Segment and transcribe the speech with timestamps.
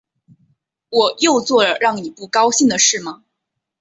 [0.89, 3.21] 我又做了让你不高兴的事吗